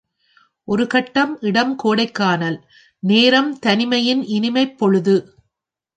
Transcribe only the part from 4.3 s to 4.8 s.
இனிமைப்